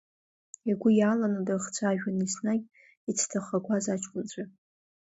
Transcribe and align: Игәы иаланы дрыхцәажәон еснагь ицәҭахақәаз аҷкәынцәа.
Игәы 0.69 0.89
иаланы 0.95 1.39
дрыхцәажәон 1.45 2.15
еснагь 2.23 2.65
ицәҭахақәаз 3.09 3.85
аҷкәынцәа. 3.93 4.43